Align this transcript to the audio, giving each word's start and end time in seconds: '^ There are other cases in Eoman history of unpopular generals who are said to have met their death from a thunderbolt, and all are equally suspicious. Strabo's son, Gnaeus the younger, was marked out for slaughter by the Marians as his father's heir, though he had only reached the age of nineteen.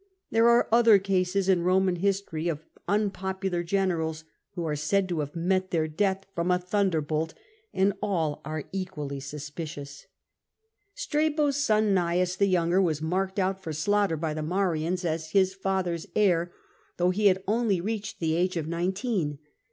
'^ 0.01 0.03
There 0.31 0.49
are 0.49 0.67
other 0.71 0.97
cases 0.97 1.47
in 1.47 1.63
Eoman 1.63 1.99
history 1.99 2.47
of 2.47 2.65
unpopular 2.87 3.61
generals 3.61 4.23
who 4.55 4.65
are 4.65 4.75
said 4.75 5.07
to 5.09 5.19
have 5.19 5.35
met 5.35 5.69
their 5.69 5.87
death 5.87 6.25
from 6.33 6.49
a 6.49 6.57
thunderbolt, 6.57 7.35
and 7.71 7.93
all 8.01 8.41
are 8.43 8.63
equally 8.71 9.19
suspicious. 9.19 10.07
Strabo's 10.95 11.57
son, 11.63 11.93
Gnaeus 11.93 12.35
the 12.35 12.47
younger, 12.47 12.81
was 12.81 12.99
marked 12.99 13.37
out 13.37 13.61
for 13.61 13.73
slaughter 13.73 14.17
by 14.17 14.33
the 14.33 14.41
Marians 14.41 15.05
as 15.05 15.33
his 15.33 15.53
father's 15.53 16.07
heir, 16.15 16.51
though 16.97 17.11
he 17.11 17.27
had 17.27 17.43
only 17.47 17.79
reached 17.79 18.19
the 18.19 18.33
age 18.35 18.57
of 18.57 18.67
nineteen. 18.67 19.37